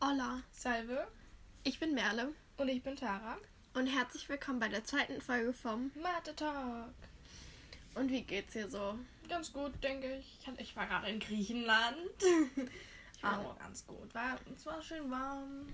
[0.00, 1.06] Hola, Salve
[1.62, 3.36] ich bin Merle und ich bin Tara.
[3.74, 6.94] und herzlich willkommen bei der zweiten Folge vom Mathe Talk.
[7.94, 8.98] Und wie geht's dir so?
[9.28, 10.38] Ganz gut, denke ich.
[10.40, 11.96] Ich, ich war gerade in Griechenland.
[13.22, 14.14] Aber ganz gut.
[14.14, 15.66] War, es war schön warm.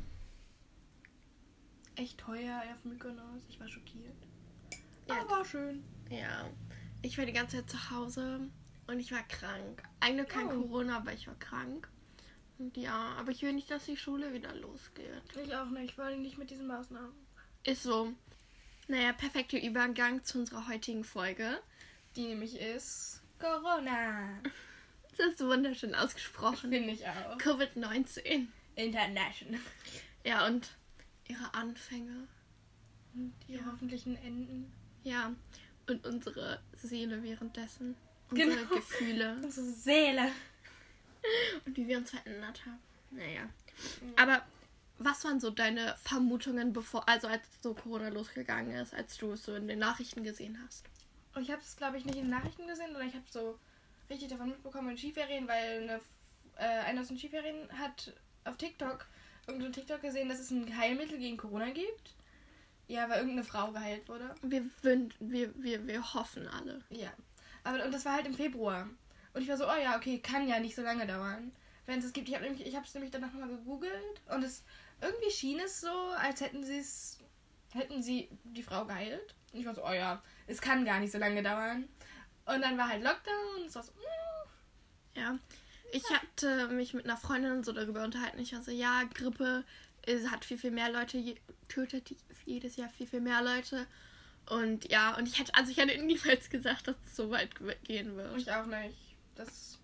[1.94, 3.42] Echt teuer auf Mykonos.
[3.48, 4.16] Ich war schockiert.
[5.08, 5.20] Ja.
[5.20, 5.84] Aber war schön.
[6.10, 6.48] Ja,
[7.02, 8.40] ich war die ganze Zeit zu Hause
[8.88, 9.82] und ich war krank.
[10.00, 10.62] Eigentlich kein Oh.
[10.62, 11.88] Corona, aber ich war krank.
[12.58, 15.22] Und ja, aber ich will nicht, dass die Schule wieder losgeht.
[15.42, 15.90] Ich auch nicht.
[15.92, 17.12] Ich wollte nicht mit diesen Maßnahmen.
[17.64, 18.12] Ist so.
[18.88, 21.60] Naja, perfekter Übergang zu unserer heutigen Folge.
[22.14, 24.40] Die nämlich ist Corona.
[25.18, 26.70] Das ist wunderschön ausgesprochen.
[26.70, 27.38] Finde ich auch.
[27.38, 28.48] Covid-19.
[28.74, 29.58] International.
[30.26, 30.68] Ja, und
[31.26, 32.28] ihre Anfänge.
[33.48, 34.70] Die hoffentlichen Enden.
[35.04, 35.34] Ja,
[35.88, 37.96] und unsere Seele währenddessen.
[38.30, 38.74] Unsere Genau.
[38.74, 39.36] Gefühle.
[39.42, 40.30] Unsere Seele.
[41.66, 42.80] Und wie wir uns verändert haben.
[43.10, 43.48] Naja.
[44.16, 44.42] Aber
[44.98, 49.44] was waren so deine Vermutungen, bevor, also als so Corona losgegangen ist, als du es
[49.44, 50.84] so in den Nachrichten gesehen hast?
[51.34, 53.58] Und ich habe es, glaube ich, nicht in den Nachrichten gesehen, sondern ich habe so
[54.08, 56.00] richtig davon mitbekommen in Skiferien, weil eine,
[56.56, 58.14] äh, einer aus den Skiferien hat
[58.44, 59.06] auf TikTok
[59.46, 62.14] irgendein TikTok gesehen, dass es ein Heilmittel gegen Corona gibt.
[62.88, 64.34] Ja, weil irgendeine Frau geheilt wurde.
[64.42, 64.64] Wir,
[65.18, 66.82] wir, wir, wir hoffen alle.
[66.90, 67.12] Ja.
[67.64, 68.88] Aber und das war halt im Februar.
[69.36, 71.52] Und ich war so, oh ja, okay, kann ja nicht so lange dauern.
[71.84, 72.26] Wenn es es gibt.
[72.26, 74.64] Ich habe nämlich, ich habe es nämlich danach nochmal gegoogelt und es
[75.02, 77.18] irgendwie schien es so, als hätten sie es,
[77.74, 79.34] hätten sie die Frau geheilt.
[79.52, 81.86] Und ich war so, oh ja, es kann gar nicht so lange dauern.
[82.46, 85.38] Und dann war halt Lockdown und es war so, mm, Ja.
[85.92, 88.38] Ich hatte mich mit einer Freundin so darüber unterhalten.
[88.38, 89.64] Ich war so, ja, Grippe
[90.06, 91.36] ist, hat viel, viel mehr Leute, je,
[91.68, 92.14] tötet
[92.46, 93.86] jedes Jahr viel, viel mehr Leute.
[94.48, 97.50] Und ja, und ich hätte, also ich hätte niemals gesagt, dass es so weit
[97.84, 98.34] gehen wird.
[98.38, 99.05] ich auch nicht.
[99.36, 99.78] Das ist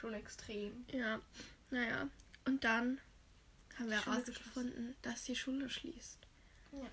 [0.00, 0.84] schon extrem.
[0.90, 1.20] Ja,
[1.70, 2.08] naja.
[2.46, 3.00] Und dann
[3.78, 6.18] haben wir herausgefunden, dass die Schule schließt.
[6.72, 6.88] Ja.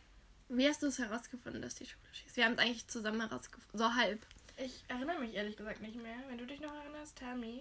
[0.49, 2.35] Wie hast du es herausgefunden, dass die Schule schließt?
[2.37, 3.77] Wir haben es eigentlich zusammen herausgefunden.
[3.77, 4.25] So halb.
[4.57, 6.17] Ich erinnere mich ehrlich gesagt nicht mehr.
[6.27, 7.59] Wenn du dich noch erinnerst, tell me.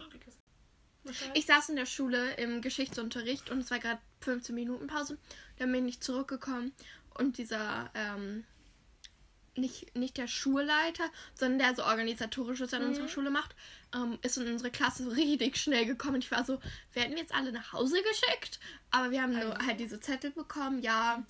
[1.35, 5.19] Ich saß in der Schule im Geschichtsunterricht und es war gerade 15 Minuten Pause.
[5.59, 6.73] Dann bin ich zurückgekommen
[7.15, 8.45] und dieser, ähm,
[9.57, 11.05] nicht, nicht der Schulleiter,
[11.35, 12.89] sondern der so organisatorisches an Mhm.
[12.89, 13.55] unserer Schule macht,
[13.95, 16.17] ähm, ist in unsere Klasse so richtig schnell gekommen.
[16.19, 16.61] Ich war so,
[16.93, 18.59] werden jetzt alle nach Hause geschickt?
[18.91, 19.67] Aber wir haben nur Also.
[19.67, 21.25] halt diese Zettel bekommen, ja.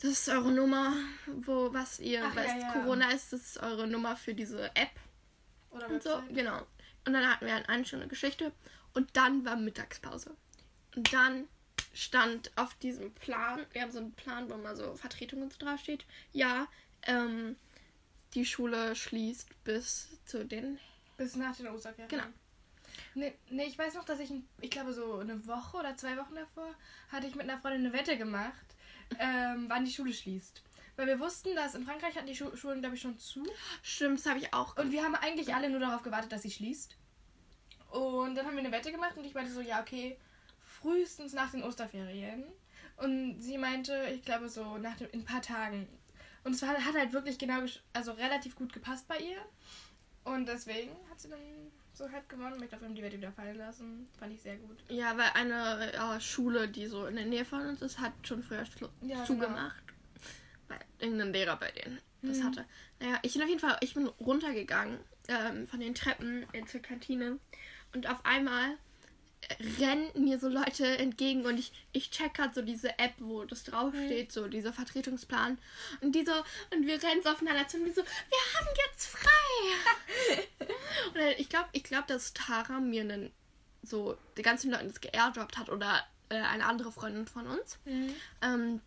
[0.00, 0.92] Das ist eure Nummer,
[1.26, 2.72] wo was ihr, Ach, was ja, ja.
[2.72, 4.90] Corona ist, das ist eure Nummer für diese App
[5.70, 6.58] Oder und so, genau.
[7.06, 8.52] Und dann hatten wir halt eine schöne Geschichte
[8.92, 10.36] und dann war Mittagspause.
[10.96, 11.48] Und dann
[11.92, 15.58] stand auf diesem Plan, wir haben so einen Plan, wo mal so Vertretung und so
[15.64, 16.66] draufsteht, ja,
[17.06, 17.56] ähm,
[18.34, 20.78] die Schule schließt bis zu den.
[21.16, 22.08] Bis nach den Osterferien.
[22.08, 22.24] Genau.
[23.14, 26.34] Nee, nee, ich weiß noch, dass ich, ich glaube, so eine Woche oder zwei Wochen
[26.34, 26.74] davor
[27.10, 28.66] hatte ich mit einer Freundin eine Wette gemacht,
[29.18, 30.62] ähm, wann die Schule schließt.
[30.96, 33.44] Weil wir wussten, dass in Frankreich hatten die Schu Schulen, glaube ich, schon zu.
[33.82, 34.76] Stimmt, das habe ich auch.
[34.76, 36.96] Und wir haben eigentlich alle nur darauf gewartet, dass sie schließt.
[37.90, 40.16] Und dann haben wir eine Wette gemacht und ich meinte so, ja, okay,
[40.60, 42.44] frühestens nach den Osterferien.
[42.96, 45.88] Und sie meinte, ich glaube so nach dem, in ein paar Tagen.
[46.44, 47.60] Und es hat halt wirklich genau,
[47.92, 49.38] also relativ gut gepasst bei ihr.
[50.24, 51.38] Und deswegen hat sie dann
[51.92, 52.62] so halb gewonnen.
[52.62, 54.08] Ich glaube, wir haben die Wette wieder fallen lassen.
[54.18, 54.78] Fand ich sehr gut.
[54.88, 58.42] Ja, weil eine äh, Schule, die so in der Nähe von uns ist, hat schon
[58.42, 59.24] früher Ja, genau.
[59.24, 59.82] zugemacht.
[60.68, 62.44] Weil irgendein Lehrer bei denen das Mhm.
[62.44, 62.64] hatte.
[63.00, 66.80] Naja, ich bin auf jeden Fall, ich bin runtergegangen ähm, von den Treppen in zur
[66.80, 67.38] Kantine
[67.94, 68.76] und auf einmal
[69.78, 73.64] rennen mir so Leute entgegen und ich, ich check grad so diese App, wo das
[73.64, 75.58] draufsteht, so dieser Vertretungsplan.
[76.00, 76.32] Und die so,
[76.74, 80.36] und wir rennen so aufeinander zu und die so, wir haben jetzt frei!
[81.08, 83.32] und dann, ich glaube, ich glaube, dass Tara mir einen,
[83.82, 87.78] so die ganzen Leuten das geairdroppt hat oder äh, eine andere Freundin von uns.
[88.42, 88.80] Ähm,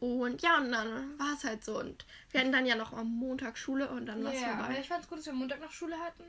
[0.00, 1.78] und ja, und dann war es halt so.
[1.80, 4.64] Und wir hatten dann ja noch am Montag Schule und dann war es Ja, aber
[4.64, 4.80] vorbei.
[4.80, 6.24] ich fand es gut, dass wir Montag noch Schule hatten,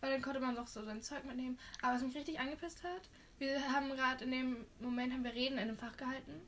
[0.00, 1.58] weil dann konnte man doch so sein Zeug mitnehmen.
[1.82, 3.08] Aber was mich richtig angepisst hat,
[3.38, 6.40] wir haben gerade in dem Moment haben wir Reden in einem Fach gehalten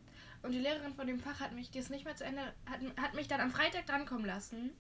[0.43, 3.15] und die Lehrerin von dem Fach hat mich das nicht mehr zu Ende hat, hat
[3.15, 4.71] mich dann am Freitag drankommen lassen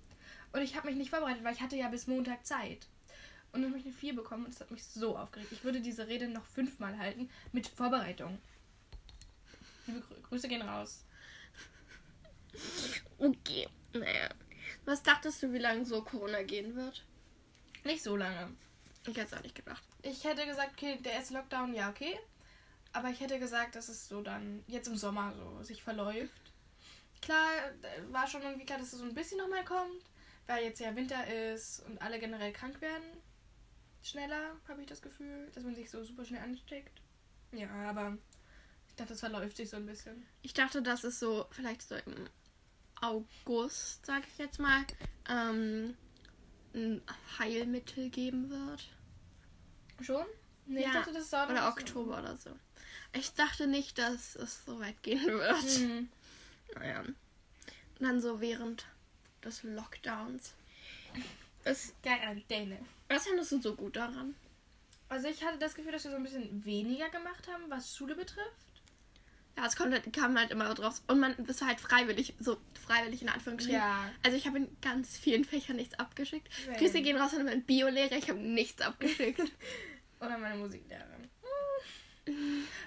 [0.53, 2.87] und ich habe mich nicht vorbereitet, weil ich hatte ja bis Montag Zeit.
[3.53, 5.53] Und dann habe ich eine 4 bekommen und das hat mich so aufgeregt.
[5.53, 8.38] Ich würde diese Rede noch fünfmal halten mit Vorbereitung.
[9.87, 11.05] Liebe Grü Grüße gehen raus.
[13.19, 14.29] Okay, naja.
[14.85, 17.05] Was dachtest du, wie lange so Corona gehen wird?
[17.88, 18.55] Nicht so lange.
[19.06, 19.82] Ich hätte es auch nicht gedacht.
[20.02, 22.19] Ich hätte gesagt, okay, der erste Lockdown, ja, okay.
[22.93, 26.52] Aber ich hätte gesagt, dass es so dann jetzt im Sommer so sich verläuft.
[27.23, 27.49] Klar,
[28.11, 30.02] war schon irgendwie klar, dass es so ein bisschen nochmal kommt,
[30.46, 33.06] weil jetzt ja Winter ist und alle generell krank werden.
[34.02, 37.00] Schneller, habe ich das Gefühl, dass man sich so super schnell ansteckt.
[37.52, 38.19] Ja, aber
[38.99, 40.26] dachte, das verläuft sich so ein bisschen.
[40.43, 42.29] Ich dachte, dass es so vielleicht so im
[43.00, 44.84] August, sag ich jetzt mal,
[45.31, 45.96] ähm,
[46.79, 47.03] ein
[47.39, 48.89] Heilmittel geben wird.
[50.01, 50.25] Schon?
[50.67, 51.69] Nee, Ja, ich dachte, das dauert Oder.
[51.69, 52.51] Oktober oder so.
[53.13, 55.79] Ich dachte nicht, dass es so weit gehen wird.
[55.81, 56.09] Mhm.
[56.75, 57.01] Naja.
[57.01, 57.17] Und
[57.99, 58.85] dann so während
[59.43, 60.53] des Lockdowns.
[61.65, 62.79] Was, Quarantäne.
[63.09, 64.35] was fandest du so gut daran?
[65.09, 68.15] Also ich hatte das Gefühl, dass wir so ein bisschen weniger gemacht haben, was Schule
[68.15, 68.68] betrifft.
[69.58, 71.02] Ja, es kommt, halt- kam halt immer drauf.
[71.08, 73.81] Und man ist halt freiwillig, so freiwillig in Anführungsstrichen.
[73.81, 74.08] Ja.
[74.22, 76.49] Also ich habe in ganz vielen Fächern nichts abgeschickt.
[76.64, 76.76] Same.
[76.76, 79.40] Grüße gehen raus an meinen Biolehrer, ich habe nichts abgeschickt.
[80.20, 81.28] Oder meine Musiklehrerin.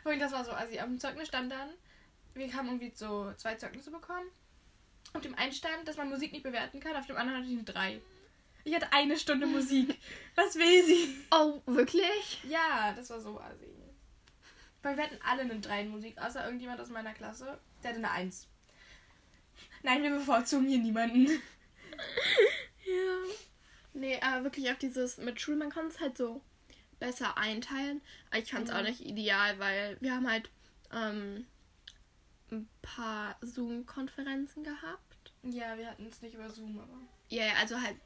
[0.04, 1.70] Und das war so, also auf dem Zeugnis stand dann,
[2.36, 4.30] wir haben irgendwie so zwei Zeugnisse bekommen.
[5.14, 7.58] Auf dem einen stand, dass man Musik nicht bewerten kann, auf dem anderen hatte ich
[7.58, 8.02] eine drei.
[8.64, 10.00] Ich hatte eine Stunde Musik.
[10.36, 11.16] Was will sie?
[11.32, 12.42] oh, wirklich?
[12.48, 13.68] Ja, das war so assi.
[14.84, 17.60] Weil wir hatten alle eine 3 in Musik, außer irgendjemand aus meiner Klasse.
[17.84, 18.48] Der hatte eine 1.
[19.84, 21.28] Nein, wir bevorzugen hier niemanden.
[22.86, 23.34] Ja.
[23.94, 26.42] Nee, aber wirklich auch dieses mit Schule, man kann es halt so
[27.00, 28.02] besser einteilen.
[28.36, 28.78] Ich fand es Mhm.
[28.80, 30.50] auch nicht ideal, weil wir haben halt
[30.92, 31.46] ähm,
[32.52, 35.32] ein paar Zoom-Konferenzen gehabt.
[35.44, 36.98] Ja, wir hatten es nicht über Zoom, aber.
[37.30, 37.98] Ja, ja, also halt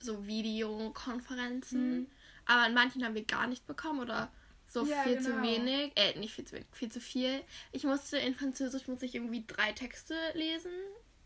[0.00, 2.00] so Videokonferenzen.
[2.00, 2.06] Mhm.
[2.46, 4.30] Aber an manchen haben wir gar nicht bekommen oder
[4.72, 5.42] so Ja, viel zu genau.
[5.42, 5.92] wenig.
[5.96, 7.42] Äh, nicht viel zu wenig, viel zu viel.
[7.72, 10.72] Ich musste in Französisch muss ich irgendwie drei Texte lesen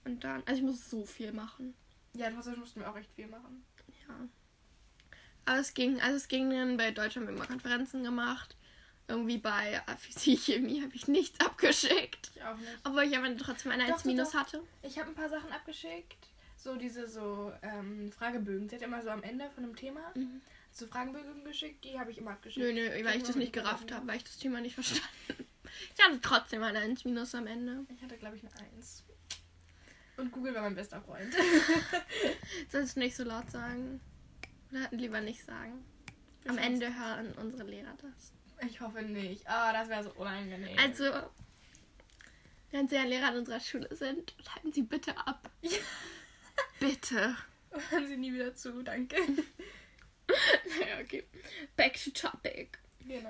[0.05, 1.75] und dann, also ich muss so viel machen.
[2.15, 3.65] Ja, in Französisch mussten wir auch recht viel machen.
[4.09, 4.15] Ja.
[5.47, 8.57] Aber es ging, also es ging dann, bei Deutsch haben wir immer Konferenzen gemacht.
[9.07, 12.31] Irgendwie bei Physik, Chemie habe ich nichts abgeschickt.
[12.35, 12.71] Ich auch nicht.
[12.85, 14.63] Obwohl ich aber trotzdem eine Doch, 1 doch, minus hatte.
[14.83, 16.29] Ich habe ein paar Sachen abgeschickt.
[16.65, 18.71] So diese so ähm, Fragebögen.
[18.71, 20.41] Sie hat immer so am Ende von einem Thema Mhm.
[20.73, 21.85] so Fragebögen geschickt.
[21.85, 22.65] Die habe ich immer abgeschickt.
[22.65, 25.47] Nö, nö, weil ich das nicht gerafft habe, weil ich das Thema nicht verstanden
[25.95, 27.85] Ich hatte trotzdem eine 1 minus am Ende.
[27.95, 29.05] Ich hatte, glaube ich, eine 1.
[30.17, 31.35] Und Google war mein bester Freund.
[32.71, 34.01] Sollst du nicht so laut sagen?
[34.71, 35.85] Oder lieber nicht sagen?
[36.49, 38.33] Am Ende hören unsere Lehrer das.
[38.67, 39.47] Ich hoffe nicht.
[39.47, 40.79] Ah, das wäre so unangenehm.
[40.79, 41.05] Also,
[42.71, 45.51] wenn Sie ein Lehrer an unserer Schule sind, halten Sie bitte ab.
[45.61, 45.71] Ja.
[46.91, 47.37] Bitte.
[47.91, 49.17] Hören Sie nie wieder zu, danke.
[50.81, 51.25] Naja, okay.
[51.77, 52.79] Back to topic.
[53.01, 53.29] Genau.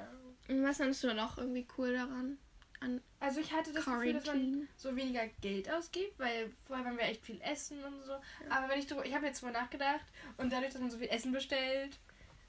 [0.48, 2.38] Und was fandest du noch irgendwie cool daran?
[2.80, 4.68] An Also ich hatte das Gefühl, dass man Quarantine?
[4.76, 8.12] so weniger Geld ausgibt, weil vorher waren wir echt viel essen und so.
[8.50, 10.04] Aber wenn ich drüber, ich habe jetzt mal nachgedacht
[10.36, 11.98] und dadurch, dass man so viel Essen bestellt,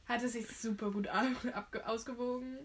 [0.07, 2.57] hat es sich super gut ab, abge- ausgewogen.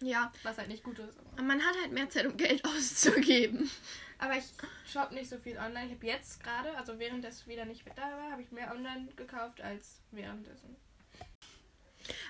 [0.00, 1.18] Ja, Was halt nicht gut ist.
[1.32, 3.70] Aber, man hat halt mehr Zeit, um Geld auszugeben.
[4.18, 4.44] aber ich
[4.86, 5.86] shoppe nicht so viel online.
[5.86, 9.08] Ich habe jetzt gerade, also während das wieder nicht da war, habe ich mehr online
[9.16, 10.76] gekauft als währenddessen.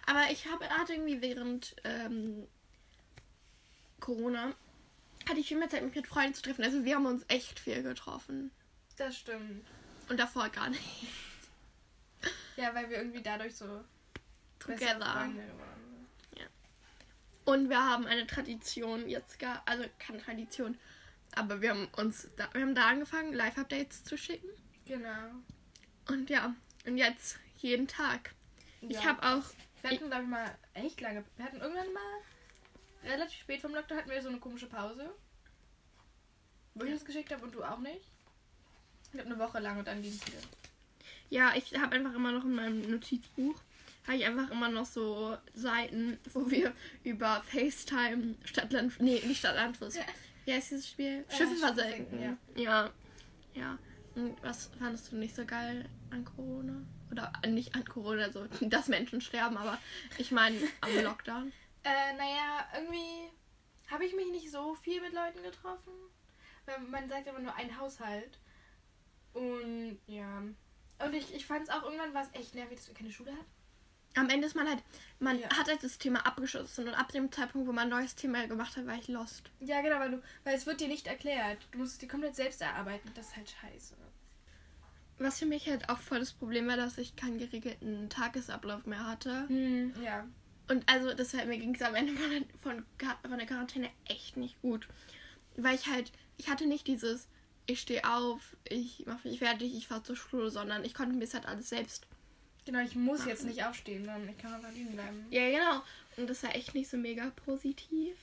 [0.07, 2.47] Aber ich habe hatte irgendwie während ähm,
[4.01, 4.55] Corona
[5.29, 6.65] hatte ich viel mehr Zeit, mich mit Freunden zu treffen.
[6.65, 8.53] Also wir haben uns echt viel getroffen.
[8.97, 9.67] Das stimmt.
[10.09, 11.09] Und davor gar nicht.
[12.57, 13.85] Ja, weil wir irgendwie dadurch so
[14.61, 15.01] Together.
[15.01, 15.76] Freunde sind.
[17.47, 20.77] Und wir haben eine Tradition jetzt gar, also keine Tradition,
[21.35, 24.49] aber wir haben uns, da, wir haben da angefangen, Live-Updates zu schicken.
[24.85, 25.31] Genau.
[26.09, 26.55] Und ja,
[26.87, 28.35] und jetzt jeden Tag.
[28.83, 29.05] Ich Ja.
[29.05, 29.43] habe auch,
[29.83, 31.25] Wir hatten, glaube ich, mal echt lange.
[31.37, 32.21] Wir hatten irgendwann mal
[33.05, 35.13] relativ spät vom Lockdown hatten wir so eine komische Pause.
[36.75, 38.03] Wo ich das geschickt habe und du auch nicht.
[39.05, 40.39] Ich glaube eine Woche lang und dann ging es wieder.
[41.31, 43.55] ja, ich habe einfach immer noch in meinem Notizbuch,
[44.07, 46.73] habe ich einfach immer noch so Seiten, wo wir
[47.05, 49.97] über FaceTime Stadtland, nee, nicht Stadtlandfluss.
[50.45, 51.25] Wie heißt dieses Spiel?
[51.29, 52.19] Äh, Schiffe versenken.
[52.19, 52.91] versenken, Ja.
[53.55, 53.79] Ja.
[54.15, 56.87] Und was fandest du nicht so geil an Corona?
[57.11, 59.79] Oder äh, nicht an Corona, so dass Menschen sterben, aber
[60.19, 61.53] ich meine am Lockdown.
[61.83, 63.31] Äh, naja, irgendwie
[63.91, 65.93] habe ich mich nicht so viel mit Leuten getroffen.
[66.65, 68.39] Weil man sagt aber nur ein Haushalt.
[69.33, 70.43] Und ja.
[70.99, 73.33] Und ich, ich fand es auch irgendwann war es echt nervig, dass wir keine Schule
[73.33, 73.56] hatten.
[74.17, 74.83] Am Ende ist man halt,
[75.21, 75.49] man Ja.
[75.51, 78.77] hat halt das Thema abgeschlossen und ab dem Zeitpunkt, wo man ein neues Thema gemacht
[78.77, 79.51] hat, war ich lost.
[79.61, 81.59] Ja, genau, weil du, weil es wird dir nicht erklärt.
[81.71, 83.11] Du musst es dir komplett selbst erarbeiten.
[83.15, 83.95] Das ist halt scheiße.
[85.19, 89.07] Was für mich halt auch voll das Problem war, dass ich keinen geregelten Tagesablauf mehr
[89.07, 89.49] hatte.
[89.49, 90.27] Hm, ja.
[90.69, 92.85] Und also deshalb mir ging es am Ende von, der- von,
[93.29, 94.89] von der Quarantäne echt nicht gut.
[95.57, 97.29] Weil ich halt, ich hatte nicht dieses,
[97.67, 101.21] ich stehe auf, ich mache mich fertig, ich fahre zur Schule, sondern ich konnte mir
[101.25, 102.07] das halt alles selbst.
[102.67, 105.25] Genau, ich muss jetzt nicht aufstehen, sondern ich kann einfach liegen bleiben.
[105.31, 105.83] Ja, genau.
[106.17, 108.17] Und das war echt nicht so mega positiv.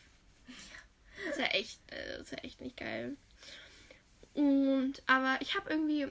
[1.29, 3.15] Das war echt, äh, das war echt nicht geil.
[4.33, 6.07] Und, aber ich habe irgendwie,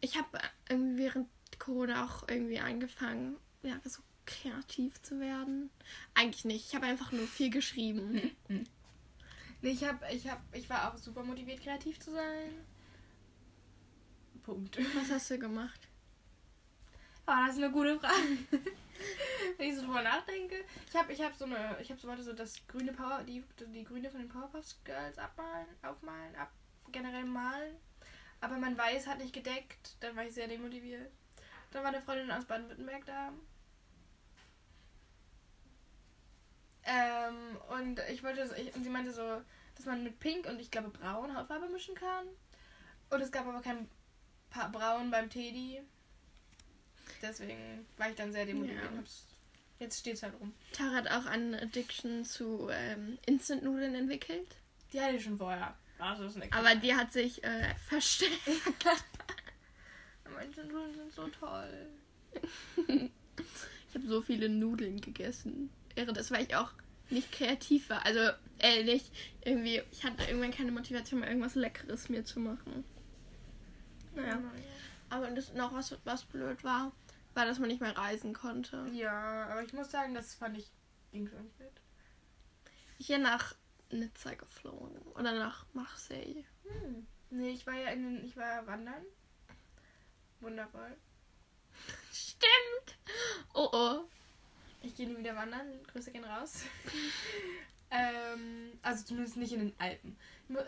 [0.00, 5.68] ich habe irgendwie während Corona auch irgendwie angefangen, ja, so kreativ zu werden.
[6.14, 6.68] Eigentlich nicht.
[6.68, 8.30] Ich habe einfach nur viel geschrieben.
[9.60, 12.50] Nee, ich hab, ich hab, ich war auch super motiviert, kreativ zu sein.
[14.42, 14.78] Punkt.
[14.96, 15.88] Was hast du gemacht?
[17.26, 18.38] Oh, das ist eine gute Frage.
[19.58, 20.64] Wenn ich so drüber nachdenke.
[20.88, 23.44] Ich habe ich hab so eine, ich habe so wollte so das grüne Power, die,
[23.74, 26.50] die grüne von den Powerpuff Girls abmalen, aufmalen, ab,
[26.90, 27.76] generell malen.
[28.40, 29.96] Aber mein Weiß hat nicht gedeckt.
[30.00, 31.10] Dann war ich sehr demotiviert.
[31.70, 33.32] Dann war eine Freundin aus Baden-Württemberg da.
[36.84, 39.42] Ähm, und ich wollte so, ich, und sie meinte so,
[39.76, 42.26] dass man mit Pink und ich glaube Braun Hautfarbe mischen kann.
[43.10, 43.88] Und es gab aber kein
[44.50, 45.82] pa Braun beim Teddy.
[47.22, 48.82] Deswegen war ich dann sehr demotiviert.
[48.82, 48.90] Ja.
[48.90, 49.26] und hab's-
[49.78, 50.52] Jetzt steht's halt rum.
[50.72, 54.46] Tara hat auch eine Addiction zu ähm, Instant-Nudeln entwickelt.
[54.92, 55.74] Die hatte ich schon vorher.
[55.98, 56.38] Also ist.
[56.52, 58.30] Aber die hat sich äh, versteckt.
[60.32, 61.88] Manche Nudeln sind so toll.
[63.88, 65.68] Ich habe so viele Nudeln gegessen.
[65.96, 66.70] Irre, das, weil ich auch
[67.10, 68.06] nicht kreativ war.
[68.06, 68.20] Also,
[68.58, 69.10] äh, nicht
[69.44, 69.82] irgendwie.
[69.90, 72.84] Ich hatte irgendwann keine Motivation mehr, irgendwas Leckeres mir zu machen.
[74.14, 74.40] Naja.
[75.10, 76.90] Aber das noch was, was blöd war,
[77.34, 78.86] war, dass man nicht mehr reisen konnte.
[78.92, 80.70] Ja, aber ich muss sagen, das fand ich
[81.12, 81.80] ging schon fit.
[82.98, 83.54] Ich bin nach
[83.90, 84.96] Nizza geflogen.
[85.14, 86.44] Oder nach Marseille.
[86.64, 87.06] Hm.
[87.30, 89.04] Nee, ich war ja in den, ich war wandern.
[90.40, 90.96] Wundervoll.
[92.12, 92.98] Stimmt!
[93.54, 94.04] Oh oh.
[94.82, 95.82] Ich gehe nie wieder wandern.
[95.92, 96.64] Grüße gehen raus.
[97.90, 100.16] ähm, also zumindest nicht in den Alpen.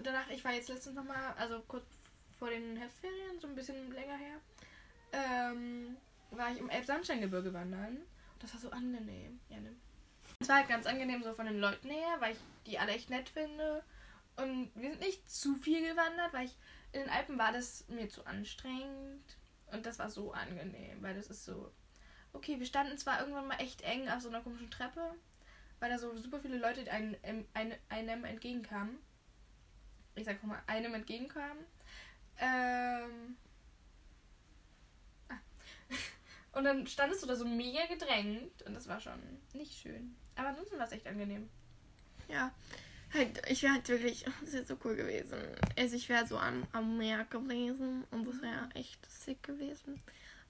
[0.02, 1.85] Danach, ich war jetzt letztens nochmal, also kurz
[2.38, 4.40] vor den Herbstferien, so ein bisschen länger her,
[5.12, 5.97] ähm,
[6.37, 7.99] war ich im Elbsandsteingebirge wandern.
[8.38, 9.41] Das war so angenehm.
[9.49, 9.75] Ja, ne?
[10.41, 13.11] Es war halt ganz angenehm so von den Leuten her, weil ich die alle echt
[13.11, 13.83] nett finde.
[14.37, 16.57] Und wir sind nicht zu viel gewandert, weil ich
[16.93, 19.38] in den Alpen war das mir zu anstrengend.
[19.73, 21.73] Und das war so angenehm, weil das ist so.
[22.33, 25.14] Okay, wir standen zwar irgendwann mal echt eng auf so einer komischen Treppe,
[25.79, 27.17] weil da so super viele Leute einem,
[27.55, 28.99] einem, einem entgegenkamen.
[30.17, 31.64] Ich sag mal, einem entgegenkamen.
[32.38, 33.37] Ähm.
[35.29, 35.38] Ah.
[36.54, 39.20] Und dann standest du da so mega gedrängt und das war schon
[39.52, 40.14] nicht schön.
[40.37, 41.49] Aber ansonsten war es echt angenehm.
[42.28, 42.52] Ja.
[43.12, 45.38] Halt, ich wäre halt wirklich, das wäre so cool gewesen.
[45.76, 50.02] Also ich wäre so am, am Meer gewesen und das wäre echt sick gewesen.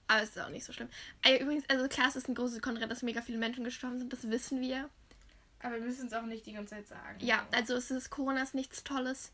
[0.07, 0.89] Aber es ist auch nicht so schlimm.
[1.25, 4.29] Übrigens, also klar, es ist ein großes Konrad, dass mega viele Menschen gestorben sind, das
[4.29, 4.89] wissen wir.
[5.59, 7.19] Aber wir müssen es auch nicht die ganze Zeit sagen.
[7.25, 9.31] Ja, also es ist Corona ist nichts Tolles.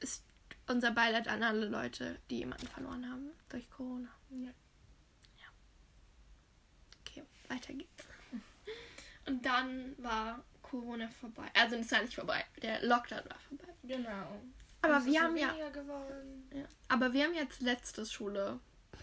[0.00, 0.22] Ist
[0.66, 4.08] unser Beileid an alle Leute, die jemanden verloren haben durch Corona.
[4.30, 4.50] Ja.
[7.50, 8.04] Weiter geht's.
[9.26, 11.48] Und dann war Corona vorbei.
[11.54, 12.44] Also es war nicht vorbei.
[12.62, 13.74] Der Lockdown war vorbei.
[13.82, 14.40] Genau.
[14.82, 15.54] Aber es wir haben ja,
[16.52, 16.64] ja.
[16.88, 18.58] Aber wir haben jetzt letztes Schule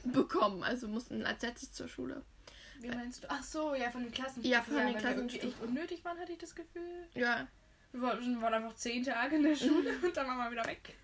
[0.05, 0.63] bekommen.
[0.63, 2.23] Also mussten als letztes zur Schule.
[2.79, 3.27] Wie meinst du?
[3.29, 4.51] Ach so, ja, von den Klassenstufen.
[4.51, 5.49] Ja, von den wir irgendwie Klassenstufen.
[5.49, 7.07] echt unnötig waren, hatte ich das Gefühl.
[7.13, 7.47] Ja,
[7.91, 10.95] Wir waren waren einfach zehn Tage in der Schule und dann waren wir wieder weg.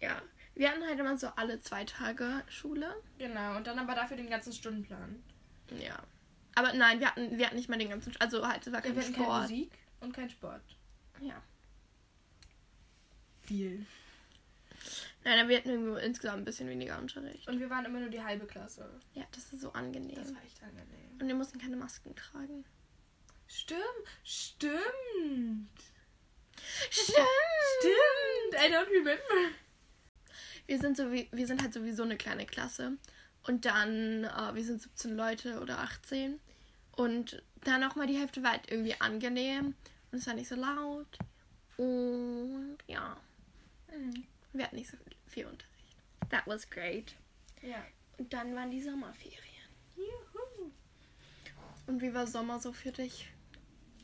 [0.00, 0.20] ja.
[0.54, 2.94] Wir hatten halt immer so alle zwei Tage Schule.
[3.18, 5.22] Genau, und dann aber dafür den ganzen Stundenplan.
[5.78, 5.98] Ja.
[6.54, 8.94] Aber nein, wir hatten, wir hatten nicht mal den ganzen, also halt, es war kein
[8.94, 9.42] wir hatten keine Sport.
[9.42, 10.62] Musik und kein Sport.
[11.20, 11.42] Ja.
[13.42, 13.86] Viel.
[15.24, 17.46] Nein, aber wir hatten irgendwie insgesamt ein bisschen weniger Unterricht.
[17.48, 18.88] Und wir waren immer nur die halbe Klasse.
[19.14, 20.16] Ja, das ist so angenehm.
[20.16, 21.18] Das war echt angenehm.
[21.20, 22.64] Und wir mussten keine Masken tragen.
[23.46, 23.80] Stimmt,
[24.24, 24.80] stimmt.
[26.90, 27.16] Stimmt!
[27.80, 29.20] Stimmt, I don't remember.
[30.66, 32.96] Wir sind, so wie, wir sind halt sowieso eine kleine Klasse.
[33.46, 36.38] Und dann, äh, wir sind 17 Leute oder 18.
[36.92, 39.74] Und dann auch mal die Hälfte war halt irgendwie angenehm.
[40.12, 41.18] Und es war nicht so laut.
[41.76, 43.16] Und ja,
[43.92, 44.24] Mhm.
[44.52, 45.96] wir hatten nicht so viel, Unterricht.
[46.30, 47.14] That was great.
[47.62, 47.82] Ja.
[48.18, 49.40] Und dann waren die Sommerferien.
[49.96, 50.70] Juhu.
[51.86, 53.28] Und wie war Sommer so für dich?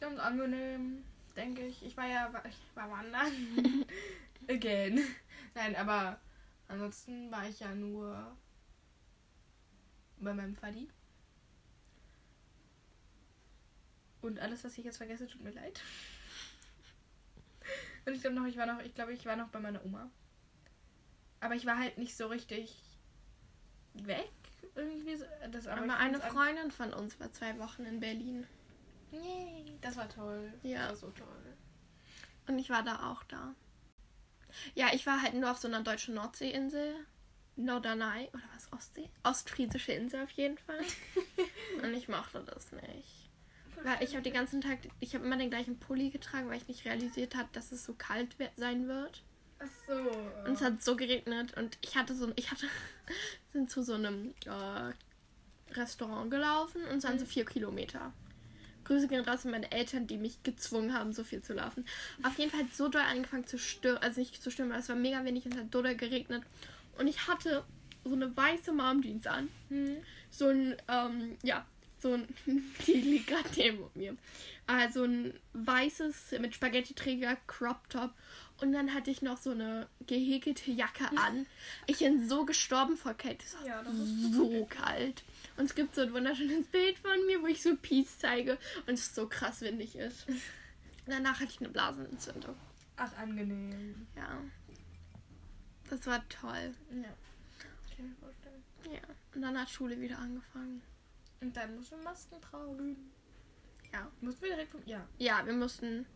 [0.00, 1.04] Ganz angenehm,
[1.36, 1.84] denke ich.
[1.84, 3.32] Ich war ja, ich war wandern.
[4.48, 5.00] Again.
[5.54, 6.18] Nein, aber
[6.68, 8.36] ansonsten war ich ja nur
[10.18, 10.88] bei meinem Faddy.
[14.20, 15.80] Und alles, was ich jetzt vergesse, tut mir leid.
[18.06, 20.10] Und ich glaube noch, ich war noch, ich glaube, ich war noch bei meiner Oma.
[21.40, 22.76] Aber ich war halt nicht so richtig
[23.94, 24.30] weg.
[24.74, 25.24] Irgendwie so.
[25.50, 28.46] Das, Aber, ich eine Freundin von uns war zwei Wochen in Berlin.
[29.10, 30.52] Yay, das war toll.
[30.62, 30.88] Ja.
[30.88, 31.56] Das war so toll.
[32.48, 33.54] Und ich war da auch da.
[34.74, 37.06] Ja, ich war halt nur auf so einer deutschen Nordseeinsel.
[37.56, 39.08] Norderney, oder was, Ostsee?
[39.22, 40.80] Ostfriesische Insel auf jeden Fall.
[41.82, 43.30] Und ich mochte das nicht.
[43.82, 46.68] Weil ich habe den ganzen Tag, ich habe immer den gleichen Pulli getragen, weil ich
[46.68, 49.22] nicht realisiert habe, dass es so kalt sein wird.
[49.58, 49.92] Ach so.
[50.44, 52.66] Und es hat so geregnet und ich hatte so, ich hatte,
[53.52, 54.92] sind zu so einem äh,
[55.74, 58.12] Restaurant gelaufen und es waren so vier Kilometer.
[58.84, 61.84] Grüße gehen raus an meine Eltern, die mich gezwungen haben, so viel zu laufen.
[62.22, 64.88] Auf jeden Fall hat so doll angefangen zu stürmen, also nicht zu stürmen, aber es
[64.88, 66.42] war mega wenig und es hat so doll geregnet.
[66.98, 67.64] Und ich hatte
[68.04, 69.48] so eine weiße Mom-Jeans an.
[69.68, 69.96] Hm.
[70.30, 71.66] So ein, ähm, ja,
[71.98, 72.26] so ein,
[72.86, 74.16] die liegt gerade neben mir.
[74.66, 78.12] Also ein weißes mit Spaghetti-Träger Crop Top.
[78.58, 81.46] Und dann hatte ich noch so eine gehäkelte Jacke an.
[81.86, 83.44] Ich bin so gestorben vor Kälte.
[83.44, 85.24] Es war Ja, das ist so kalt.
[85.56, 88.94] Und es gibt so ein wunderschönes Bild von mir, wo ich so Peace zeige und
[88.94, 90.26] es so krass windig ist.
[91.06, 92.56] Danach hatte ich eine Blasenentzündung.
[92.96, 94.06] Ach, angenehm.
[94.16, 94.38] Ja.
[95.90, 96.74] Das war toll.
[96.90, 97.08] Ja.
[97.58, 98.64] Kann ich mir vorstellen.
[98.90, 99.00] Ja.
[99.34, 100.82] Und dann hat Schule wieder angefangen.
[101.40, 103.12] Und dann musst du Masken tragen.
[103.92, 104.10] Ja.
[104.20, 104.82] Musst du direkt vom.
[104.86, 105.06] Ja.
[105.18, 106.06] Ja, wir mussten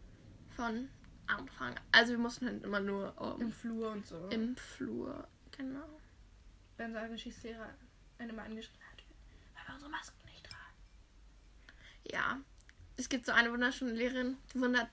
[0.57, 0.89] von
[1.27, 1.75] Anfang.
[1.93, 4.29] Also wir mussten halt immer nur Im um, Flur und so.
[4.29, 5.27] im Flur.
[5.57, 6.00] Genau.
[6.77, 7.69] Wenn seine Geschichtslehrer
[8.19, 9.05] einen mal angeschrien hat,
[9.55, 10.75] weil wir unsere Masken nicht tragen.
[12.11, 12.41] Ja.
[12.97, 14.89] Es gibt so eine wunderschöne Lehrerin, die wundert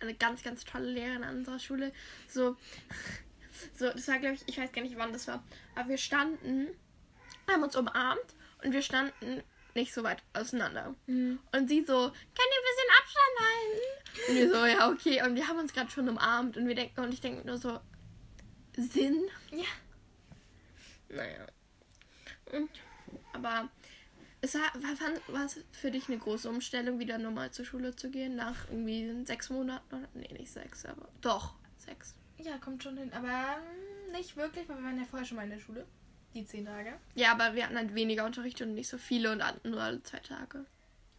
[0.00, 1.92] eine ganz, ganz tolle Lehrerin an unserer Schule.
[2.28, 2.56] So,
[3.74, 5.42] so, das war, glaube ich, ich weiß gar nicht, wann das war.
[5.74, 6.68] Aber wir standen,
[7.50, 9.42] haben uns umarmt und wir standen
[9.74, 10.94] nicht so weit auseinander.
[11.06, 14.28] Und sie so, kann ihr ein bisschen Abstand halten?
[14.28, 15.26] Und wir so, ja, okay.
[15.26, 17.80] Und wir haben uns gerade schon umarmt und wir denken, und ich denke nur so,
[18.76, 19.24] Sinn?
[19.50, 19.64] Ja.
[21.08, 21.46] Naja.
[22.52, 22.70] Und,
[23.32, 23.68] aber
[24.40, 28.10] es war, war, war es für dich eine große Umstellung, wieder normal zur Schule zu
[28.10, 30.08] gehen, nach irgendwie sechs Monaten oder?
[30.14, 32.14] Nee, nicht sechs, aber doch, sechs.
[32.38, 33.12] Ja, kommt schon hin.
[33.12, 35.86] Aber ähm, nicht wirklich, weil wir waren ja vorher schon mal in der Schule.
[36.34, 36.94] Die zehn Tage.
[37.14, 40.02] Ja, aber wir hatten halt weniger Unterricht und nicht so viele und hatten nur alle
[40.02, 40.64] zwei Tage.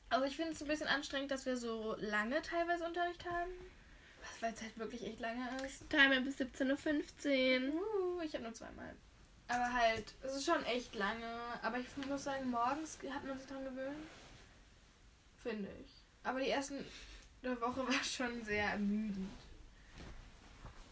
[0.10, 3.52] Also ich finde es ein bisschen anstrengend, dass wir so lange teilweise Unterricht haben.
[4.22, 5.88] Was, weil es halt wirklich echt lange ist.
[5.90, 8.18] Timer bis 17.15 Uhr.
[8.18, 8.96] Uh, ich habe nur zweimal.
[9.48, 11.26] Aber halt, es ist schon echt lange.
[11.62, 14.08] Aber ich muss sagen, morgens hat man sich dran gewöhnt.
[15.42, 15.92] Finde ich.
[16.24, 16.86] Aber die ersten
[17.44, 19.30] der Woche war schon sehr ermüdend.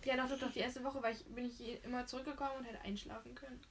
[0.04, 0.52] Ja, doch, doch, doch.
[0.52, 3.62] Die erste Woche war ich, bin ich immer zurückgekommen und hätte einschlafen können.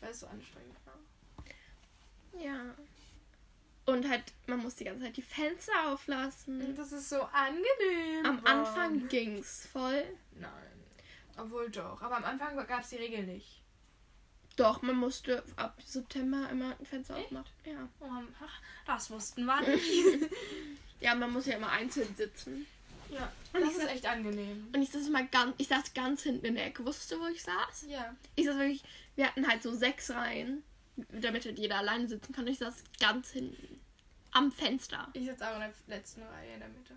[0.00, 2.40] Weil es so anstrengend war.
[2.40, 2.74] Ja.
[3.86, 6.76] Und halt, man muss die ganze Zeit die Fenster auflassen.
[6.76, 8.24] Das ist so angenehm.
[8.24, 8.58] Am warm.
[8.58, 10.04] Anfang ging's voll.
[10.32, 10.50] Nein.
[11.36, 12.00] Obwohl doch.
[12.02, 13.62] Aber am Anfang gab es die Regel nicht.
[14.56, 17.26] Doch, man musste ab September immer ein Fenster Echt?
[17.26, 17.50] aufmachen.
[17.64, 17.88] Ja.
[18.00, 18.08] Oh,
[18.86, 20.30] das wussten wir nicht.
[21.00, 22.66] Ja, man muss ja immer einzeln sitzen.
[23.10, 24.68] Ja, Und das ist echt angenehm.
[24.74, 26.84] Und ich saß immer ganz, ich saß ganz hinten in der Ecke.
[26.84, 27.86] Wusstest du, wo ich saß?
[27.88, 28.14] Ja.
[28.36, 28.82] Ich saß wirklich,
[29.16, 30.62] wir hatten halt so sechs Reihen,
[30.96, 32.44] damit halt jeder alleine sitzen kann.
[32.44, 33.80] Und ich saß ganz hinten.
[34.32, 35.08] Am Fenster.
[35.12, 36.94] Ich sitze auch in der letzten Reihe in der Mitte.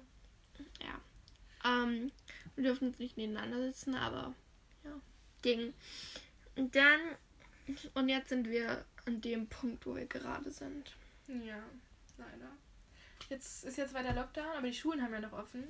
[0.82, 1.02] Ja.
[1.66, 2.12] Ähm,
[2.56, 4.36] wir durften uns nicht nebeneinander sitzen, aber
[4.84, 4.92] ja,
[5.42, 5.74] ging.
[6.56, 7.00] Und dann,
[7.96, 10.94] und jetzt sind wir an dem Punkt, wo wir gerade sind.
[11.28, 11.64] Ja,
[12.18, 12.52] leider.
[13.30, 15.64] Jetzt ist jetzt weiter Lockdown, aber die Schulen haben ja noch offen.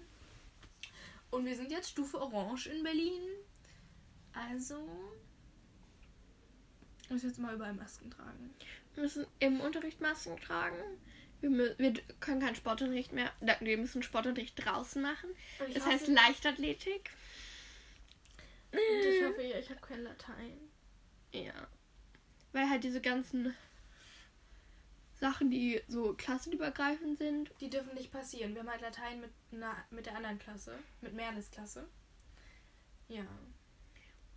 [1.33, 3.21] Und wir sind jetzt Stufe Orange in Berlin.
[4.33, 4.87] Also
[7.09, 8.53] muss jetzt mal überall Masken tragen.
[8.93, 10.77] Wir müssen im Unterricht Masken tragen.
[11.41, 13.31] Wir, wir können keinen Sportunterricht mehr.
[13.59, 15.29] Wir müssen Sportunterricht draußen machen.
[15.73, 17.09] Das heißt Leichtathletik.
[18.71, 20.57] Und ich hoffe, ich habe kein Latein.
[21.31, 21.53] Ja.
[22.51, 23.55] Weil halt diese ganzen
[25.23, 27.49] Sachen, die so klassenübergreifend sind.
[27.61, 28.55] Die dürfen nicht passieren.
[28.55, 31.87] Wir haben halt Latein mit, einer, mit der anderen Klasse, mit Merles Klasse.
[33.07, 33.25] Ja.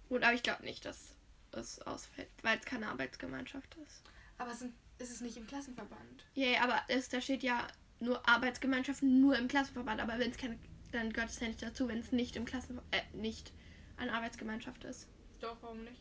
[0.08, 1.16] Und aber ich glaube nicht, dass
[1.50, 4.04] es ausfällt, weil es keine Arbeitsgemeinschaft ist.
[4.38, 6.24] Aber es sind, ist es nicht im Klassenverband.
[6.34, 7.66] Ja, ja, aber es, da steht ja
[7.98, 10.00] nur Arbeitsgemeinschaft nur im Klassenverband.
[10.00, 10.56] Aber wenn es keine,
[10.92, 13.52] dann gehört es ja nicht dazu, wenn es nicht im Klassenverband, äh, nicht
[13.96, 15.08] eine Arbeitsgemeinschaft ist.
[15.40, 16.00] Doch, warum nicht?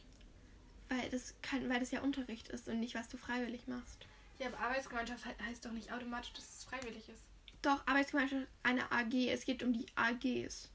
[0.90, 4.06] Weil das, kann, weil das ja Unterricht ist und nicht, was du freiwillig machst.
[4.38, 7.24] Ja, aber Arbeitsgemeinschaft he heißt doch nicht automatisch, dass es freiwillig ist.
[7.62, 9.14] Doch, Arbeitsgemeinschaft ist eine AG.
[9.30, 10.70] Es geht um die AGs.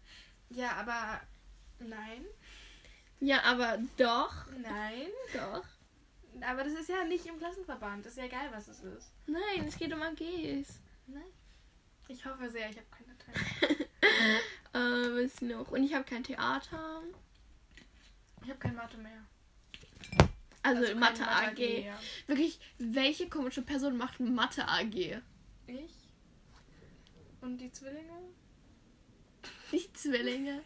[0.51, 1.21] Ja, aber
[1.79, 2.25] nein.
[3.21, 4.47] Ja, aber doch.
[4.57, 5.09] Nein.
[5.35, 5.65] Doch.
[6.41, 8.05] Aber das ist ja nicht im Klassenverband.
[8.07, 9.13] Das ist ja egal, was es ist.
[9.27, 10.81] Nein, es geht um AGs.
[11.07, 11.23] Nein.
[12.09, 13.87] Ich hoffe sehr, ich habe keine Latein.
[14.73, 15.71] äh, was noch?
[15.71, 17.03] Und ich habe kein Theater.
[18.43, 19.23] Ich habe kein Mathe mehr.
[20.63, 21.59] Also, kein Mathe AG.
[21.59, 21.99] ja.
[22.27, 25.21] Wirklich, welche komische Person macht Mathe AG?
[25.67, 25.95] Ich?
[27.41, 28.13] Und die Zwillinge?
[29.73, 30.63] Die Zwillinge.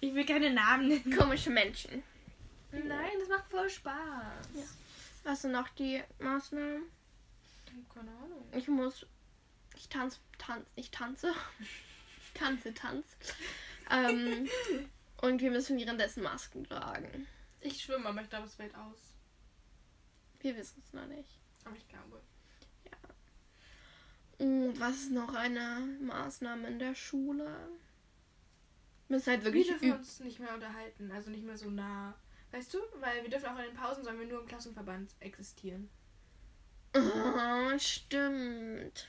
[0.00, 1.16] Ich will keine Namen nennen.
[1.16, 2.02] Komische Menschen.
[2.72, 4.48] Nein, das macht voll Spaß.
[4.54, 4.62] Ja.
[5.24, 6.84] Was sind noch die Maßnahmen?
[7.94, 8.44] Keine Ahnung.
[8.56, 9.06] Ich muss.
[9.76, 11.32] Ich tanze, tanz, ich tanze.
[11.60, 13.04] Ich tanze, tanz.
[13.90, 14.48] Ähm,
[15.22, 17.26] und wir müssen währenddessen Masken tragen.
[17.60, 18.98] Ich schwimme, aber ich glaube, es fällt aus.
[20.40, 21.38] Wir wissen es noch nicht.
[21.64, 22.20] Aber ich glaube.
[24.38, 27.44] Oh, was ist noch eine Maßnahme in der Schule?
[29.06, 29.98] Wir müssen halt Wir wirklich dürfen üben.
[29.98, 32.14] uns nicht mehr unterhalten, also nicht mehr so nah.
[32.50, 32.78] Weißt du?
[33.00, 35.90] Weil wir dürfen auch in den Pausen, sollen wir nur im Klassenverband existieren.
[36.96, 39.06] Oh, stimmt.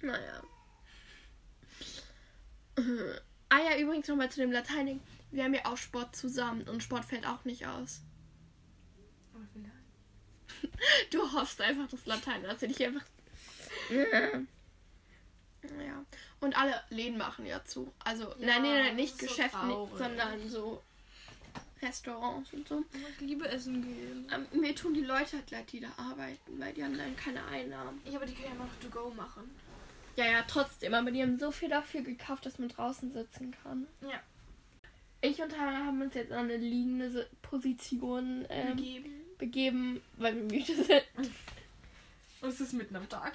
[0.00, 0.42] Naja.
[3.50, 5.00] Ah ja, übrigens nochmal zu dem Latein.
[5.30, 8.00] Wir haben ja auch Sport zusammen und Sport fällt auch nicht aus.
[11.10, 13.04] Du hoffst einfach, dass Latein das nicht einfach.
[15.78, 16.04] Ja.
[16.40, 17.92] Und alle Läden machen ja zu.
[18.04, 19.98] Also, Ja, nein, nein, nein, nicht so Geschäfte, traurig.
[19.98, 20.82] sondern so
[21.82, 22.82] Restaurants und so.
[22.92, 24.26] Ich liebe Essen gehen.
[24.34, 27.44] Ähm, mir tun die Leute halt leid, die da arbeiten, weil die haben dann keine
[27.46, 28.00] Einnahmen.
[28.06, 29.50] Ja, aber die können ja immer noch to go machen.
[30.16, 30.94] Ja, ja, trotzdem.
[30.94, 33.86] Aber die haben so viel dafür gekauft, dass man draußen sitzen kann.
[34.02, 34.20] Ja.
[35.22, 39.19] Ich und Tara haben uns jetzt an eine liegende Si- Position ähm, Gegeben.
[39.40, 41.02] Begeben, weil wir müde sind.
[42.40, 43.34] Und es ist mitten am Tag.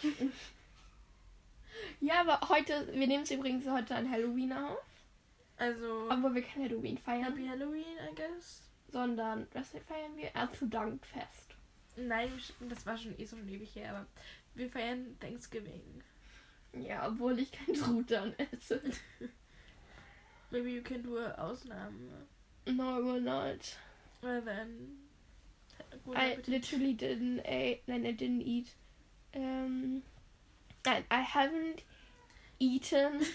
[1.99, 4.79] Ja, aber heute, wir nehmen es übrigens heute an Halloween auf.
[5.57, 6.07] Also.
[6.09, 8.61] Obwohl wir kein Halloween feiern, Happy Halloween, I guess.
[8.91, 10.29] sondern was feiern wir?
[10.29, 11.55] Erntedankfest.
[11.97, 12.31] Nein,
[12.69, 14.05] das war schon eh so schon ewig her, aber
[14.55, 16.03] wir feiern Thanksgiving.
[16.73, 18.81] Ja, obwohl ich kein Truthahn esse.
[20.51, 22.27] Maybe you can do a Ausnahme.
[22.65, 23.77] No, we're not.
[24.21, 25.04] Well then.
[26.15, 27.81] I literally didn't eat.
[27.87, 28.69] Nein, I didn't eat.
[29.35, 30.01] Um,
[30.85, 31.83] I, I haven't
[32.59, 33.25] eaten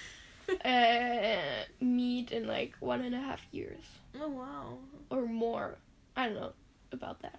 [0.64, 3.85] uh, meat in like one and a half years
[4.20, 4.79] Oh wow.
[5.11, 5.77] or more.
[6.16, 6.53] I don't know
[6.92, 7.38] about that.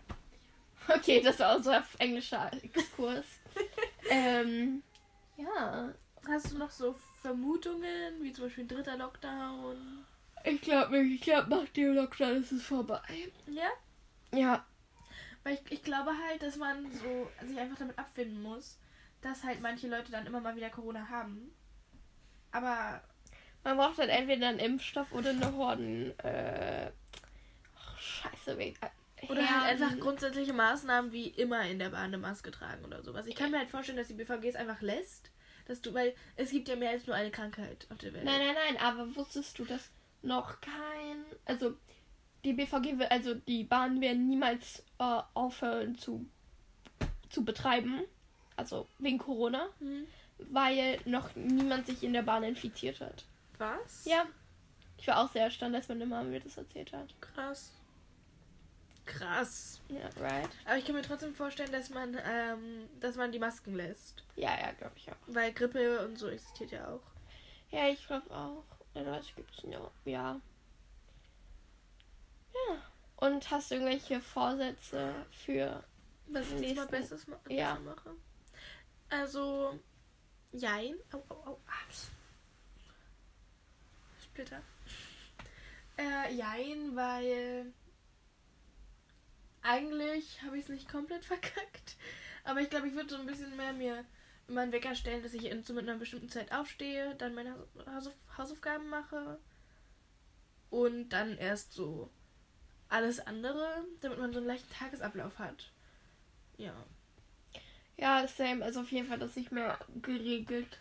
[0.90, 3.26] Okay, das war unser englischer Exkurs.
[4.10, 4.82] ähm,
[5.38, 5.94] ja,
[6.28, 10.06] Hast du noch so Vermutungen, wie zum Beispiel dritter Lockdown?
[10.46, 11.16] ich glaube nicht.
[11.16, 13.00] Ich glaube, nach dem Lockdown ist es vorbei.
[13.48, 13.70] Ja?
[14.38, 14.66] Ja,
[15.44, 18.80] Weil ich, ich glaube halt, dass man so sich einfach damit abfinden muss,
[19.22, 21.52] dass halt manche Leute dann immer mal wieder Corona haben.
[22.52, 23.02] Aber
[23.64, 26.18] man braucht halt entweder einen Impfstoff oder eine Horden.
[26.20, 26.92] Äh,
[27.98, 28.78] scheiße, wegen.
[29.30, 33.28] Oder halt einfach grundsätzliche Maßnahmen wie immer in der Bahn eine Maske tragen oder sowas.
[33.28, 35.30] Ich kann mir halt vorstellen, dass die BVG es einfach lässt.
[35.66, 38.26] Dass du, weil es gibt ja mehr als nur eine Krankheit auf der Welt.
[38.26, 39.92] Nein, nein, nein, aber wusstest du, dass
[40.24, 41.24] noch kein.
[41.46, 41.78] Also,
[42.44, 46.26] die BVG, will- also die Bahnen werden niemals äh, aufhören zu,
[47.30, 48.02] zu betreiben.
[48.58, 49.68] Also wegen Corona.
[49.80, 50.06] Hm.
[50.50, 53.26] Weil noch niemand sich in der Bahn infiziert hat.
[53.60, 54.06] Was?
[54.06, 54.26] Ja.
[54.98, 57.14] Ich war auch sehr erstaunt, als meine Mama mir das erzählt hat.
[57.22, 57.72] Krass.
[59.06, 59.82] Krass.
[59.90, 60.50] Ja, right?
[60.66, 64.24] Aber ich kann mir trotzdem vorstellen, dass man, ähm, dass man die Masken lässt.
[64.36, 65.16] Ja, ja, glaube ich auch.
[65.28, 67.02] Weil Grippe und so existiert ja auch.
[67.72, 68.64] Ja, ich glaube auch.
[68.94, 69.92] Ja, das gibt's ja.
[70.06, 70.40] Ja.
[72.54, 72.82] Ja.
[73.18, 75.14] Und hast du irgendwelche Vorsätze
[75.46, 75.84] für
[76.28, 77.74] Was ich Nächsten- mal Besseres ma Ja.
[77.76, 78.16] besser mache.
[79.10, 79.80] Also,
[80.52, 80.96] jein.
[81.12, 81.60] Au, au, au.
[81.68, 81.94] Ah.
[84.24, 84.62] Splitter.
[85.98, 87.72] Äh, jein, weil
[89.62, 91.98] eigentlich habe ich es nicht komplett verkackt.
[92.44, 94.04] Aber ich glaube, ich würde so ein bisschen mehr mir
[94.48, 97.54] immer einen Wecker stellen, dass ich in, so mit einer bestimmten Zeit aufstehe, dann meine
[97.54, 99.40] Haus- Hausauf Hausaufgaben mache
[100.70, 102.10] und dann erst so
[102.92, 105.72] alles andere, damit man so einen leichten Tagesablauf hat.
[106.58, 106.74] Ja.
[107.98, 108.64] Ja, same.
[108.64, 110.78] Also auf jeden Fall, dass ich mehr geregelt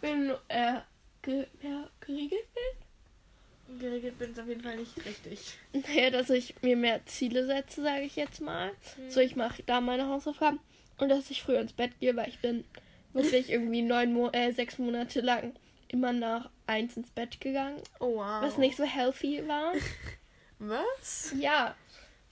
[0.00, 0.32] bin.
[0.48, 0.80] Äh,
[1.22, 3.78] ge mehr geregelt bin?
[3.78, 5.58] Geregelt bin ist auf jeden Fall nicht richtig.
[5.72, 8.70] Naja, dass ich mir mehr Ziele setze, sage ich jetzt mal.
[8.96, 9.10] Hm.
[9.10, 10.60] So, ich mache da meine Hausaufgaben.
[10.98, 12.64] Und dass ich früher ins Bett gehe, weil ich bin
[13.12, 15.54] wirklich irgendwie neun Mo äh, sechs Monate lang
[15.88, 17.80] immer nach eins ins Bett gegangen.
[18.00, 18.42] Oh wow.
[18.42, 19.72] Was nicht so healthy war.
[20.58, 21.32] Was?
[21.38, 21.74] Ja,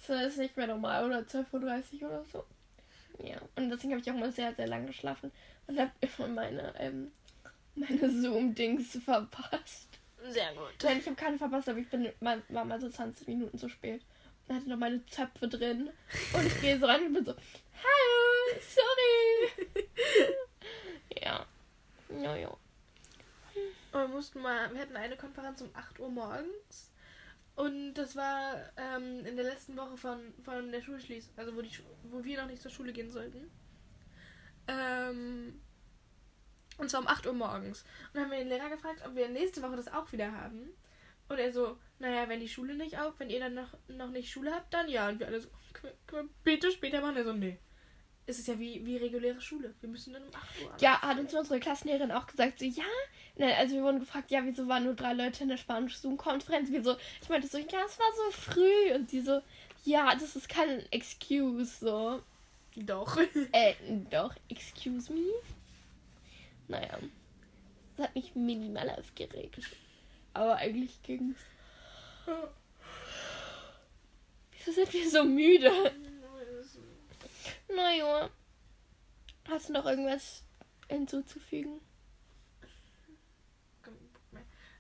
[0.06, 2.44] das ist nicht mehr normal, oder 12.30 Uhr oder so.
[3.22, 5.30] Ja, und deswegen habe ich auch mal sehr, sehr lang geschlafen
[5.66, 7.12] und habe immer meine, ähm,
[7.74, 9.88] meine Zoom-Dings verpasst.
[10.28, 10.72] Sehr gut.
[10.82, 13.68] Nein, ich habe keine verpasst, aber ich bin mal, war mal so 20 Minuten zu
[13.68, 14.02] spät.
[14.48, 15.90] Und hatte noch meine Zöpfe drin.
[16.32, 19.84] Und ich gehe so rein und bin so, hallo, sorry.
[21.22, 21.46] ja.
[22.22, 22.48] Ja, ja.
[23.92, 26.90] Und wir mussten mal, wir hatten eine Konferenz um 8 Uhr morgens.
[27.56, 31.70] Und das war ähm, in der letzten Woche von, von der Schulschließung, also wo, die,
[32.04, 33.50] wo wir noch nicht zur Schule gehen sollten.
[34.66, 35.60] Ähm,
[36.78, 37.82] und zwar um 8 Uhr morgens.
[37.82, 40.70] Und dann haben wir den Lehrer gefragt, ob wir nächste Woche das auch wieder haben.
[41.28, 44.30] Und er so, naja, wenn die Schule nicht auf, wenn ihr dann noch, noch nicht
[44.30, 45.08] Schule habt, dann ja.
[45.08, 47.16] Und wir alle so, können wir bitte später machen?
[47.16, 47.58] Er so, nee.
[48.26, 49.74] Es ist ja wie, wie reguläre Schule.
[49.80, 50.74] Wir müssen dann um 8 Uhr.
[50.80, 52.84] Ja, hat uns unsere Klassenlehrerin auch gesagt, so, ja.
[53.37, 56.70] Nein, also wir wurden gefragt, ja, wieso waren nur drei Leute in der Spanisch-Zoom-Konferenz?
[56.70, 58.94] Wir so, ich meinte so, ja, es war so früh.
[58.94, 59.40] Und sie so,
[59.84, 62.22] ja, das ist kein Excuse, so.
[62.76, 63.18] Doch.
[63.52, 63.74] Äh,
[64.10, 65.30] doch, excuse me.
[66.66, 66.98] Naja.
[67.96, 69.58] Das hat mich minimal aufgeregt.
[70.32, 71.38] Aber eigentlich ging's.
[74.56, 75.70] Wieso sind wir so müde?
[77.76, 78.30] Naja.
[79.48, 80.42] Hast du noch irgendwas
[80.88, 81.80] hinzuzufügen?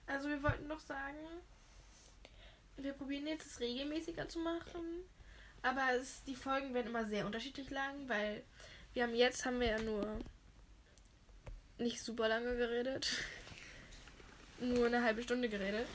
[0.06, 1.18] Also wir wollten doch sagen,
[2.76, 5.04] wir probieren jetzt es regelmäßiger zu machen.
[5.62, 8.44] Aber es, die Folgen werden immer sehr unterschiedlich lang, weil
[8.92, 10.18] wir haben jetzt haben wir ja nur
[11.78, 13.08] nicht super lange geredet.
[14.60, 15.88] Nur eine halbe Stunde geredet.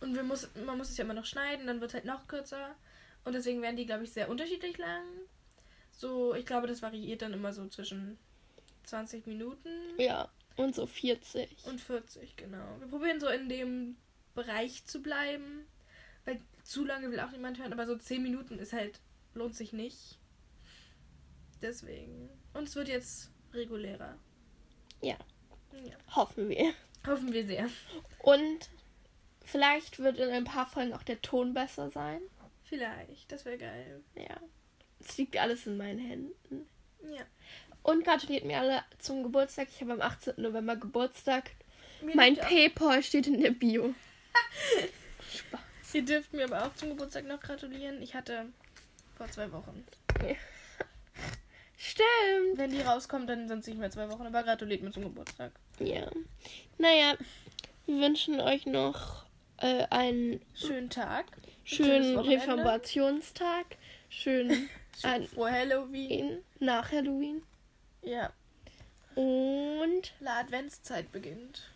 [0.00, 2.26] Und wir muss, man muss es ja immer noch schneiden, dann wird es halt noch
[2.26, 2.74] kürzer.
[3.24, 5.04] Und deswegen werden die, glaube ich, sehr unterschiedlich lang.
[5.96, 8.18] So, ich glaube, das variiert dann immer so zwischen
[8.84, 11.64] 20 Minuten Ja, und so 40.
[11.64, 12.78] und 40, genau.
[12.78, 13.96] Wir probieren so in dem
[14.34, 15.66] Bereich zu bleiben.
[16.26, 19.00] Weil zu lange will auch niemand hören, aber so 10 Minuten ist halt,
[19.34, 20.18] lohnt sich nicht.
[21.62, 22.28] Deswegen.
[22.52, 24.18] Und es wird jetzt regulärer.
[25.00, 25.16] Ja.
[25.84, 25.96] Ja.
[26.14, 26.72] Hoffen wir.
[27.06, 27.68] Hoffen wir sehr.
[28.18, 28.70] Und
[29.44, 32.20] vielleicht wird in ein paar Folgen auch der Ton besser sein.
[32.64, 33.30] Vielleicht.
[33.30, 34.02] Das wäre geil.
[34.14, 34.40] Ja.
[35.08, 36.68] Es liegt alles in meinen Händen.
[37.02, 37.22] Ja.
[37.82, 39.68] Und gratuliert mir alle zum Geburtstag.
[39.74, 40.34] Ich habe am 18.
[40.38, 41.50] November Geburtstag.
[42.02, 43.94] Mir Mein Paypal steht in der Bio.
[45.32, 45.94] Spaß.
[45.94, 48.02] Ihr dürft mir aber auch zum Geburtstag noch gratulieren.
[48.02, 48.46] Ich hatte
[49.16, 49.84] vor zwei Wochen.
[51.78, 52.56] Stimmt.
[52.56, 54.26] Wenn die rauskommt, dann sind es nicht mehr zwei Wochen.
[54.26, 55.52] Aber gratuliert mir zum Geburtstag.
[55.78, 56.10] Ja.
[56.78, 57.16] Naja,
[57.86, 59.24] wir wünschen euch noch
[59.58, 61.26] äh, einen Schönen Tag.
[61.64, 62.18] schönen.
[62.18, 63.66] Reformationstag.
[64.08, 64.68] Schönen
[65.02, 66.42] Ein- Vor Halloween.
[66.60, 67.42] nach Halloween.
[68.02, 68.32] Ja.
[69.14, 71.70] Und La Adventszeit beginnt.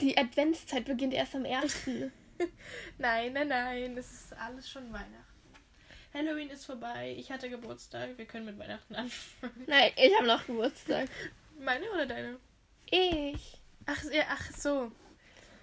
[0.00, 1.86] die Adventszeit beginnt erst am 1.
[2.98, 3.94] Nein, nein, nein.
[3.96, 5.16] Das ist alles schon Weihnachten.
[6.14, 7.14] Halloween ist vorbei.
[7.18, 8.16] Ich hatte Geburtstag.
[8.16, 9.64] Wir können mit Weihnachten anfangen.
[9.66, 11.08] Nein, ich habe noch Geburtstag.
[11.60, 12.38] Meine oder deine?
[12.90, 13.60] Ich.
[13.84, 14.90] Ach, ja, ach so.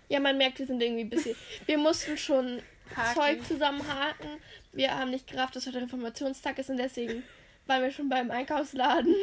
[0.08, 1.36] Ja, man merkt, wir sind irgendwie ein bisschen.
[1.66, 2.62] Wir mussten schon
[2.96, 3.16] Haken.
[3.20, 4.30] Zeug zusammenhaken.
[4.72, 7.24] Wir haben nicht gerafft, dass heute Reformationstag ist und deswegen
[7.66, 9.14] waren wir schon beim Einkaufsladen.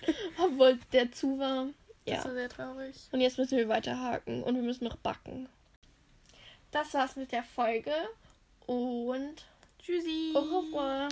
[0.38, 1.66] Obwohl der zu war.
[2.06, 2.24] Das Ja.
[2.24, 2.96] war sehr traurig.
[3.12, 5.48] Und jetzt müssen wir weiterhaken und wir müssen noch backen.
[6.70, 7.92] Das war's mit der Folge
[8.66, 9.44] und
[9.82, 10.32] Tschüssi.
[10.34, 11.08] au revoir.